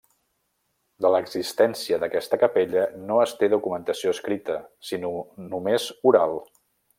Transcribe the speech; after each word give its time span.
De 1.05 1.09
l'existència 1.15 1.99
d'aquesta 2.03 2.39
capella 2.43 2.85
no 3.11 3.19
es 3.27 3.35
té 3.43 3.51
documentació 3.55 4.15
escrita, 4.17 4.57
sinó 4.89 5.13
només 5.53 5.87
oral. 6.13 6.37